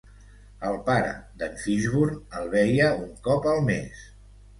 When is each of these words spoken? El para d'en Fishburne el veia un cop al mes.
El 0.69 0.77
para 0.85 1.09
d'en 1.41 1.59
Fishburne 1.63 2.39
el 2.39 2.49
veia 2.55 2.87
un 3.03 3.13
cop 3.29 3.47
al 3.53 3.63
mes. 3.69 4.01